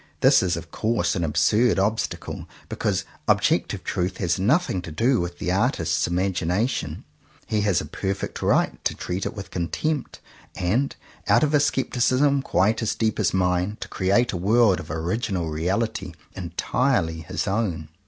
[0.21, 5.21] This is of course an absurd obstacle, because ob jective truth has nothing to do
[5.21, 7.03] with the artist's imagination.
[7.45, 10.19] He has a perfect right to treat it with contempt;
[10.55, 10.95] and,
[11.27, 14.57] out of a scepticism quite as deep as mine, to create 128 JOHN COWPER POWYS
[14.57, 17.89] a world of original reality entirely his own.